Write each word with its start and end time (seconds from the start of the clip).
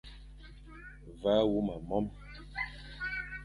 Ve 1.21 1.31
a 1.37 1.37
huma 1.49 1.75
mome. 1.87 2.11